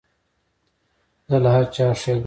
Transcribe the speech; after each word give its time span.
زه 1.29 1.37
له 1.43 1.49
هر 1.55 1.65
چا 1.75 1.85
ښېګڼه 2.01 2.09
غواړم. 2.11 2.19